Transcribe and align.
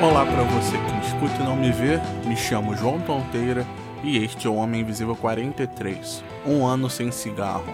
Olá 0.00 0.24
para 0.24 0.44
você 0.44 0.78
que 0.78 0.92
me 0.92 1.00
escuta 1.00 1.42
e 1.42 1.44
não 1.44 1.56
me 1.56 1.72
vê, 1.72 1.98
me 2.24 2.36
chamo 2.36 2.76
João 2.76 3.00
Tonteira 3.00 3.66
e 4.04 4.16
este 4.18 4.46
é 4.46 4.50
o 4.50 4.54
Homem 4.54 4.82
Invisível 4.82 5.16
43, 5.16 6.22
um 6.46 6.64
ano 6.64 6.88
sem 6.88 7.10
cigarro. 7.10 7.64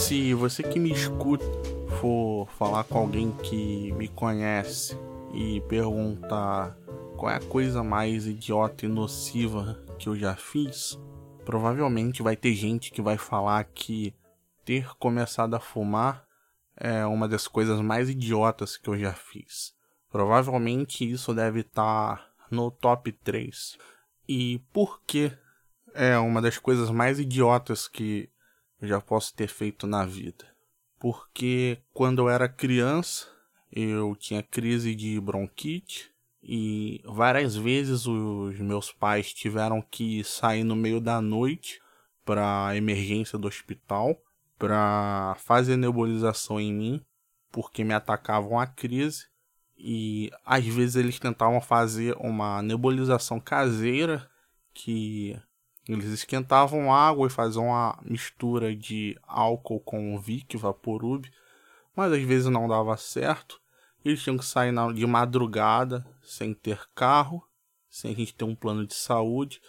Se 0.00 0.32
você 0.32 0.62
que 0.62 0.78
me 0.80 0.90
escuta 0.90 1.44
for 2.00 2.48
falar 2.58 2.84
com 2.84 2.98
alguém 2.98 3.30
que 3.30 3.92
me 3.92 4.08
conhece 4.08 4.98
e 5.32 5.60
perguntar 5.68 6.74
qual 7.18 7.30
é 7.30 7.36
a 7.36 7.40
coisa 7.40 7.84
mais 7.84 8.26
idiota 8.26 8.86
e 8.86 8.88
nociva 8.88 9.78
que 9.98 10.08
eu 10.08 10.16
já 10.16 10.34
fiz, 10.34 10.98
provavelmente 11.44 12.22
vai 12.22 12.34
ter 12.34 12.54
gente 12.54 12.90
que 12.90 13.02
vai 13.02 13.18
falar 13.18 13.62
que 13.64 14.14
ter 14.64 14.88
começado 14.96 15.54
a 15.54 15.60
fumar 15.60 16.24
é 16.76 17.04
uma 17.04 17.28
das 17.28 17.46
coisas 17.46 17.78
mais 17.82 18.08
idiotas 18.08 18.78
que 18.78 18.88
eu 18.88 18.98
já 18.98 19.12
fiz. 19.12 19.74
Provavelmente 20.10 21.08
isso 21.08 21.34
deve 21.34 21.60
estar 21.60 22.16
tá 22.16 22.26
no 22.50 22.70
top 22.70 23.12
3. 23.12 23.76
E 24.26 24.60
por 24.72 25.02
que 25.06 25.30
é 25.92 26.18
uma 26.18 26.40
das 26.40 26.56
coisas 26.56 26.90
mais 26.90 27.20
idiotas 27.20 27.86
que 27.86 28.30
eu 28.80 28.88
já 28.88 29.00
posso 29.00 29.34
ter 29.34 29.48
feito 29.48 29.86
na 29.86 30.04
vida. 30.04 30.46
Porque 30.98 31.78
quando 31.92 32.20
eu 32.20 32.28
era 32.28 32.48
criança, 32.48 33.26
eu 33.72 34.16
tinha 34.16 34.42
crise 34.42 34.94
de 34.94 35.20
bronquite 35.20 36.10
e 36.42 37.00
várias 37.04 37.54
vezes 37.54 38.06
os 38.06 38.58
meus 38.58 38.90
pais 38.92 39.32
tiveram 39.32 39.82
que 39.82 40.24
sair 40.24 40.64
no 40.64 40.74
meio 40.74 41.00
da 41.00 41.20
noite 41.20 41.80
para 42.24 42.76
emergência 42.76 43.38
do 43.38 43.48
hospital 43.48 44.20
para 44.58 45.34
fazer 45.38 45.76
nebulização 45.76 46.60
em 46.60 46.72
mim, 46.72 47.06
porque 47.50 47.82
me 47.82 47.94
atacavam 47.94 48.58
a 48.58 48.66
crise 48.66 49.26
e 49.76 50.30
às 50.44 50.64
vezes 50.66 50.96
eles 50.96 51.18
tentavam 51.18 51.60
fazer 51.60 52.14
uma 52.18 52.60
nebulização 52.60 53.40
caseira 53.40 54.30
que 54.74 55.40
eles 55.92 56.10
esquentavam 56.10 56.92
água 56.92 57.26
e 57.26 57.30
faziam 57.30 57.66
uma 57.66 57.98
mistura 58.02 58.74
de 58.74 59.18
álcool 59.26 59.80
com 59.80 60.18
Vic, 60.18 60.56
Vaporub, 60.56 61.28
mas 61.94 62.12
às 62.12 62.22
vezes 62.22 62.48
não 62.48 62.68
dava 62.68 62.96
certo. 62.96 63.60
Eles 64.04 64.22
tinham 64.22 64.38
que 64.38 64.44
sair 64.44 64.72
de 64.94 65.06
madrugada, 65.06 66.06
sem 66.22 66.54
ter 66.54 66.80
carro, 66.94 67.42
sem 67.88 68.12
a 68.12 68.14
gente 68.14 68.34
ter 68.34 68.44
um 68.44 68.54
plano 68.54 68.86
de 68.86 68.94
saúde, 68.94 69.60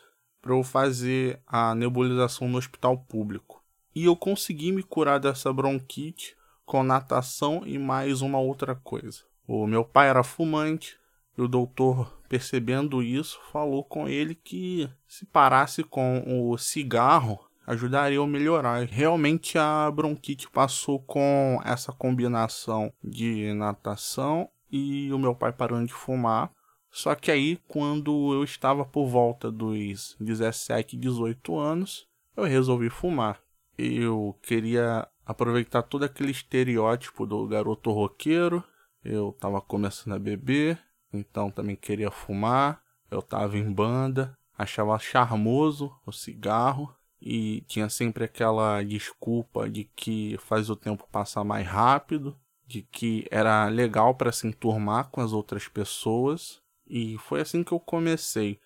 para 0.41 0.53
eu 0.53 0.63
fazer 0.63 1.41
a 1.45 1.75
nebulização 1.75 2.47
no 2.47 2.57
hospital 2.57 2.97
público. 2.97 3.63
E 3.93 4.05
eu 4.05 4.15
consegui 4.15 4.71
me 4.71 4.83
curar 4.83 5.19
dessa 5.19 5.51
bronquite 5.51 6.35
com 6.65 6.83
natação 6.83 7.63
e 7.65 7.77
mais 7.77 8.21
uma 8.21 8.39
outra 8.39 8.73
coisa. 8.73 9.23
O 9.45 9.67
meu 9.67 9.83
pai 9.83 10.07
era 10.07 10.23
fumante, 10.23 10.97
e 11.37 11.41
o 11.41 11.47
doutor, 11.47 12.19
percebendo 12.27 13.01
isso, 13.01 13.39
falou 13.51 13.83
com 13.83 14.07
ele 14.07 14.35
que 14.35 14.89
se 15.07 15.25
parasse 15.25 15.83
com 15.83 16.23
o 16.25 16.57
cigarro 16.57 17.39
ajudaria 17.65 18.19
a 18.19 18.27
melhorar. 18.27 18.85
Realmente 18.85 19.57
a 19.57 19.89
bronquite 19.91 20.49
passou 20.49 20.99
com 20.99 21.59
essa 21.63 21.91
combinação 21.91 22.91
de 23.03 23.53
natação 23.53 24.49
e 24.71 25.11
o 25.13 25.19
meu 25.19 25.35
pai 25.35 25.51
parando 25.51 25.87
de 25.87 25.93
fumar. 25.93 26.51
Só 26.89 27.15
que 27.15 27.31
aí, 27.31 27.57
quando 27.69 28.33
eu 28.33 28.43
estava 28.43 28.83
por 28.83 29.07
volta 29.07 29.49
dos 29.49 30.17
17, 30.19 30.97
18 30.97 31.57
anos, 31.57 32.05
eu 32.35 32.43
resolvi 32.43 32.89
fumar. 32.89 33.39
Eu 33.77 34.37
queria 34.41 35.07
aproveitar 35.25 35.83
todo 35.83 36.03
aquele 36.03 36.31
estereótipo 36.31 37.25
do 37.25 37.47
garoto 37.47 37.91
roqueiro. 37.91 38.61
Eu 39.03 39.29
estava 39.29 39.61
começando 39.61 40.13
a 40.13 40.19
beber, 40.19 40.77
então 41.13 41.51
também 41.51 41.75
queria 41.75 42.11
fumar. 42.11 42.81
Eu 43.09 43.21
tava 43.21 43.57
em 43.57 43.71
banda, 43.71 44.37
achava 44.57 44.97
charmoso 44.99 45.93
o 46.05 46.11
cigarro 46.11 46.93
e 47.21 47.61
tinha 47.67 47.89
sempre 47.89 48.23
aquela 48.23 48.81
desculpa 48.83 49.69
de 49.69 49.83
que 49.95 50.37
faz 50.39 50.69
o 50.69 50.75
tempo 50.75 51.07
passar 51.11 51.43
mais 51.43 51.67
rápido, 51.67 52.37
de 52.65 52.81
que 52.81 53.27
era 53.29 53.67
legal 53.67 54.15
para 54.15 54.31
se 54.31 54.47
enturmar 54.47 55.09
com 55.09 55.21
as 55.21 55.33
outras 55.33 55.67
pessoas 55.67 56.61
e 56.87 57.17
foi 57.19 57.41
assim 57.41 57.63
que 57.63 57.71
eu 57.71 57.79
comecei. 57.79 58.59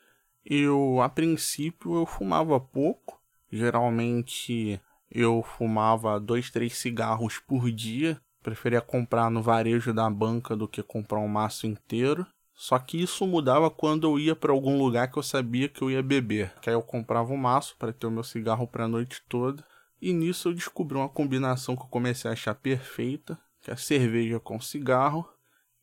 Eu 0.45 1.01
a 1.01 1.09
princípio 1.09 1.95
eu 1.95 2.05
fumava 2.05 2.59
pouco, 2.59 3.19
geralmente 3.51 4.79
eu 5.11 5.43
fumava 5.43 6.19
dois, 6.19 6.49
três 6.49 6.77
cigarros 6.77 7.39
por 7.39 7.71
dia. 7.71 8.19
Preferia 8.41 8.81
comprar 8.81 9.29
no 9.31 9.41
varejo 9.41 9.93
da 9.93 10.09
banca 10.09 10.55
do 10.55 10.67
que 10.67 10.83
comprar 10.83 11.19
um 11.19 11.27
maço 11.27 11.65
inteiro. 11.65 12.25
Só 12.55 12.79
que 12.79 13.01
isso 13.01 13.27
mudava 13.27 13.69
quando 13.69 14.07
eu 14.07 14.17
ia 14.17 14.35
para 14.35 14.53
algum 14.53 14.77
lugar 14.77 15.11
que 15.11 15.19
eu 15.19 15.23
sabia 15.23 15.67
que 15.67 15.81
eu 15.81 15.91
ia 15.91 16.01
beber. 16.01 16.53
Que 16.61 16.69
aí 16.69 16.75
eu 16.75 16.81
comprava 16.81 17.33
um 17.33 17.37
maço 17.37 17.75
para 17.77 17.91
ter 17.91 18.07
o 18.07 18.11
meu 18.11 18.23
cigarro 18.23 18.65
para 18.65 18.85
a 18.85 18.87
noite 18.87 19.21
toda. 19.27 19.63
E 20.01 20.13
nisso 20.13 20.49
eu 20.49 20.53
descobri 20.53 20.97
uma 20.97 21.09
combinação 21.09 21.75
que 21.75 21.83
eu 21.83 21.87
comecei 21.87 22.29
a 22.29 22.33
achar 22.33 22.55
perfeita, 22.55 23.37
que 23.61 23.71
é 23.71 23.75
cerveja 23.75 24.39
com 24.39 24.59
cigarro. 24.59 25.27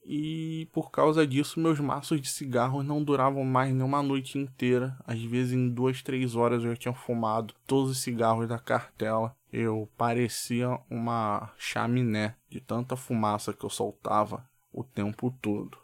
E 0.05 0.69
por 0.73 0.91
causa 0.91 1.27
disso, 1.27 1.61
meus 1.61 1.79
maços 1.79 2.21
de 2.21 2.29
cigarro 2.29 2.83
não 2.83 3.05
duravam 3.05 3.45
mais 3.45 3.73
nem 3.73 3.85
uma 3.85 4.03
noite 4.03 4.39
inteira. 4.39 4.97
Às 5.07 5.23
vezes, 5.23 5.53
em 5.53 5.69
duas, 5.69 6.03
três 6.03 6.35
horas, 6.35 6.65
eu 6.65 6.71
já 6.71 6.77
tinha 6.77 6.95
fumado 6.95 7.55
todos 7.67 7.91
os 7.91 7.99
cigarros 7.99 8.49
da 8.49 8.59
cartela. 8.59 9.37
Eu 9.53 9.89
parecia 9.97 10.81
uma 10.91 11.53
chaminé 11.59 12.35
de 12.49 12.61
tanta 12.61 12.97
fumaça 12.97 13.53
que 13.53 13.65
eu 13.65 13.71
soltava 13.71 14.45
o 14.73 14.83
tempo 14.83 15.33
todo. 15.41 15.82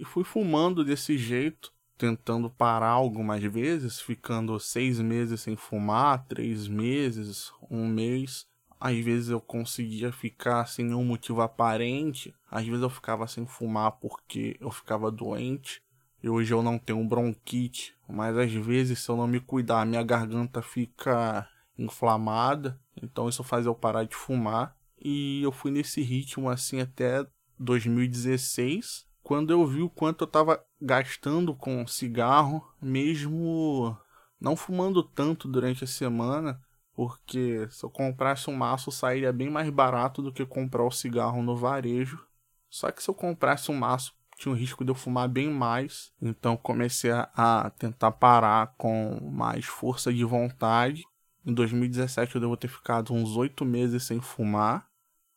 E 0.00 0.04
fui 0.06 0.24
fumando 0.24 0.82
desse 0.82 1.18
jeito, 1.18 1.70
tentando 1.98 2.48
parar 2.48 2.88
algumas 2.88 3.42
vezes, 3.42 4.00
ficando 4.00 4.58
seis 4.58 4.98
meses 4.98 5.42
sem 5.42 5.56
fumar, 5.56 6.24
três 6.26 6.66
meses, 6.66 7.52
um 7.70 7.86
mês. 7.86 8.46
Às 8.80 8.96
vezes 8.96 9.28
eu 9.28 9.42
conseguia 9.42 10.10
ficar 10.10 10.64
sem 10.64 10.86
nenhum 10.86 11.04
motivo 11.04 11.42
aparente, 11.42 12.34
às 12.50 12.66
vezes 12.66 12.80
eu 12.80 12.88
ficava 12.88 13.26
sem 13.26 13.44
fumar 13.44 13.92
porque 13.92 14.56
eu 14.58 14.70
ficava 14.70 15.10
doente. 15.10 15.82
E 16.22 16.30
hoje 16.30 16.54
eu 16.54 16.62
não 16.62 16.78
tenho 16.78 17.06
bronquite, 17.06 17.94
mas 18.08 18.38
às 18.38 18.50
vezes 18.50 19.00
se 19.00 19.10
eu 19.10 19.18
não 19.18 19.26
me 19.26 19.38
cuidar, 19.38 19.84
minha 19.84 20.02
garganta 20.02 20.62
fica 20.62 21.46
inflamada, 21.76 22.80
então 23.02 23.28
isso 23.28 23.44
faz 23.44 23.66
eu 23.66 23.74
parar 23.74 24.04
de 24.04 24.16
fumar. 24.16 24.74
E 24.98 25.42
eu 25.42 25.52
fui 25.52 25.70
nesse 25.70 26.00
ritmo 26.00 26.48
assim 26.48 26.80
até 26.80 27.26
2016, 27.58 29.09
quando 29.22 29.50
eu 29.50 29.66
vi 29.66 29.82
o 29.82 29.90
quanto 29.90 30.22
eu 30.22 30.26
estava 30.26 30.62
gastando 30.80 31.54
com 31.54 31.86
cigarro, 31.86 32.66
mesmo 32.80 33.96
não 34.40 34.56
fumando 34.56 35.02
tanto 35.02 35.46
durante 35.46 35.84
a 35.84 35.86
semana, 35.86 36.60
porque 36.94 37.68
se 37.70 37.84
eu 37.84 37.90
comprasse 37.90 38.50
um 38.50 38.54
maço 38.54 38.90
sairia 38.90 39.32
bem 39.32 39.50
mais 39.50 39.70
barato 39.70 40.22
do 40.22 40.32
que 40.32 40.44
comprar 40.44 40.84
o 40.84 40.90
cigarro 40.90 41.42
no 41.42 41.56
varejo. 41.56 42.24
Só 42.68 42.90
que 42.90 43.02
se 43.02 43.10
eu 43.10 43.14
comprasse 43.14 43.70
um 43.70 43.74
maço 43.74 44.14
tinha 44.40 44.52
o 44.52 44.56
risco 44.56 44.84
de 44.84 44.90
eu 44.90 44.94
fumar 44.94 45.28
bem 45.28 45.50
mais, 45.50 46.12
então 46.20 46.56
comecei 46.56 47.10
a 47.12 47.70
tentar 47.78 48.10
parar 48.12 48.74
com 48.78 49.30
mais 49.30 49.66
força 49.66 50.10
de 50.10 50.24
vontade. 50.24 51.04
Em 51.44 51.52
2017 51.52 52.34
eu 52.34 52.40
devo 52.40 52.56
ter 52.56 52.68
ficado 52.68 53.12
uns 53.12 53.36
oito 53.36 53.66
meses 53.66 54.02
sem 54.02 54.18
fumar. 54.18 54.88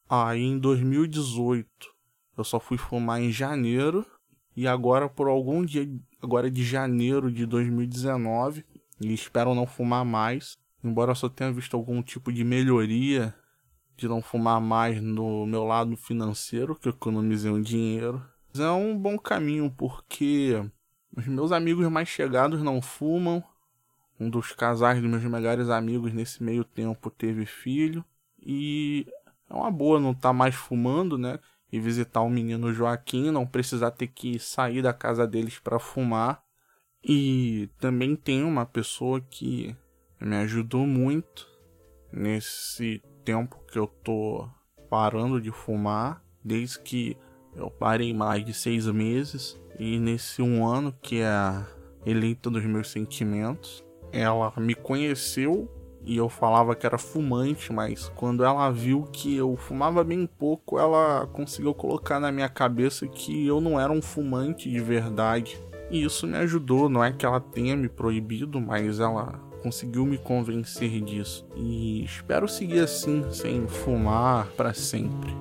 Aí 0.09 0.41
em 0.41 0.57
2018 0.57 1.92
eu 2.37 2.43
só 2.43 2.59
fui 2.59 2.77
fumar 2.77 3.21
em 3.21 3.31
janeiro 3.31 4.05
e 4.55 4.67
agora 4.67 5.09
por 5.09 5.27
algum 5.27 5.63
dia 5.63 5.89
agora 6.21 6.49
de 6.49 6.63
janeiro 6.63 7.31
de 7.31 7.45
2019 7.45 8.65
e 9.01 9.13
espero 9.13 9.53
não 9.53 9.65
fumar 9.65 10.05
mais, 10.05 10.57
embora 10.83 11.11
eu 11.11 11.15
só 11.15 11.27
tenha 11.27 11.51
visto 11.51 11.75
algum 11.75 12.01
tipo 12.01 12.31
de 12.31 12.43
melhoria 12.43 13.35
de 13.95 14.07
não 14.07 14.21
fumar 14.21 14.59
mais 14.59 15.01
no 15.01 15.45
meu 15.45 15.63
lado 15.63 15.95
financeiro, 15.95 16.75
que 16.75 16.87
eu 16.87 16.93
economizei 16.93 17.51
um 17.51 17.61
dinheiro. 17.61 18.23
É 18.57 18.69
um 18.69 18.97
bom 18.97 19.17
caminho 19.17 19.71
porque 19.71 20.63
os 21.15 21.27
meus 21.27 21.51
amigos 21.51 21.87
mais 21.89 22.07
chegados 22.07 22.61
não 22.61 22.81
fumam. 22.81 23.43
Um 24.19 24.29
dos 24.29 24.51
casais 24.51 25.01
dos 25.01 25.09
meus 25.09 25.23
melhores 25.23 25.69
amigos 25.69 26.13
nesse 26.13 26.43
meio 26.43 26.63
tempo 26.63 27.09
teve 27.09 27.45
filho 27.45 28.05
e 28.41 29.07
é 29.49 29.53
uma 29.53 29.71
boa 29.71 29.99
não 29.99 30.11
estar 30.11 30.29
tá 30.29 30.33
mais 30.33 30.55
fumando, 30.55 31.17
né? 31.17 31.39
E 31.73 31.79
visitar 31.79 32.21
o 32.21 32.29
menino 32.29 32.71
Joaquim, 32.71 33.31
não 33.31 33.47
precisar 33.47 33.89
ter 33.89 34.05
que 34.05 34.37
sair 34.37 34.83
da 34.83 34.93
casa 34.93 35.25
deles 35.25 35.57
para 35.57 35.79
fumar. 35.79 36.43
E 37.03 37.67
também 37.79 38.15
tem 38.15 38.43
uma 38.43 38.63
pessoa 38.63 39.19
que 39.19 39.75
me 40.21 40.35
ajudou 40.35 40.85
muito 40.85 41.49
nesse 42.11 43.01
tempo 43.25 43.59
que 43.71 43.79
eu 43.79 43.87
tô 43.87 44.47
parando 44.87 45.41
de 45.41 45.49
fumar, 45.49 46.23
desde 46.45 46.79
que 46.79 47.17
eu 47.55 47.71
parei 47.71 48.13
mais 48.13 48.45
de 48.45 48.53
seis 48.53 48.85
meses. 48.85 49.59
E 49.79 49.97
nesse 49.97 50.43
um 50.43 50.63
ano 50.63 50.93
que 51.01 51.21
é 51.21 51.65
eleita 52.05 52.51
dos 52.51 52.63
meus 52.63 52.91
sentimentos, 52.91 53.83
ela 54.11 54.53
me 54.57 54.75
conheceu 54.75 55.67
e 56.05 56.17
eu 56.17 56.27
falava 56.27 56.75
que 56.75 56.85
era 56.85 56.97
fumante, 56.97 57.71
mas 57.71 58.11
quando 58.15 58.43
ela 58.43 58.69
viu 58.69 59.03
que 59.11 59.35
eu 59.35 59.55
fumava 59.55 60.03
bem 60.03 60.25
pouco, 60.25 60.77
ela 60.77 61.27
conseguiu 61.27 61.73
colocar 61.73 62.19
na 62.19 62.31
minha 62.31 62.49
cabeça 62.49 63.07
que 63.07 63.45
eu 63.45 63.61
não 63.61 63.79
era 63.79 63.91
um 63.91 64.01
fumante 64.01 64.69
de 64.69 64.79
verdade. 64.79 65.59
E 65.89 66.03
isso 66.03 66.27
me 66.27 66.37
ajudou, 66.37 66.89
não 66.89 67.03
é 67.03 67.11
que 67.11 67.25
ela 67.25 67.39
tenha 67.39 67.75
me 67.75 67.87
proibido, 67.87 68.59
mas 68.59 68.99
ela 68.99 69.39
conseguiu 69.61 70.05
me 70.05 70.17
convencer 70.17 70.99
disso. 71.01 71.45
E 71.55 72.03
espero 72.03 72.47
seguir 72.47 72.79
assim, 72.79 73.23
sem 73.31 73.65
fumar 73.67 74.47
para 74.57 74.73
sempre. 74.73 75.33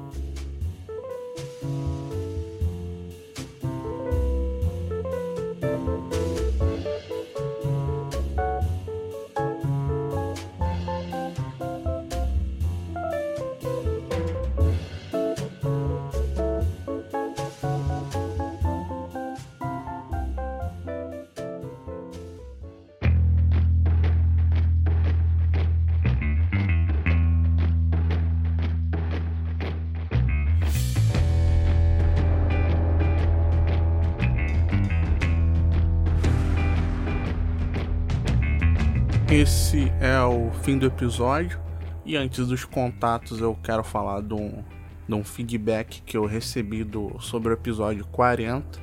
Esse 39.33 39.91
é 39.99 40.21
o 40.21 40.51
fim 40.63 40.77
do 40.77 40.85
episódio. 40.85 41.59
E 42.05 42.19
antes 42.19 42.47
dos 42.49 42.67
contatos, 42.67 43.41
eu 43.41 43.59
quero 43.63 43.83
falar 43.83 44.21
de 44.21 44.35
um, 44.35 44.63
de 45.09 45.15
um 45.15 45.25
feedback 45.25 46.03
que 46.03 46.19
eu 46.19 46.27
recebi 46.27 46.85
do, 46.85 47.17
sobre 47.19 47.49
o 47.49 47.55
episódio 47.55 48.07
40. 48.09 48.79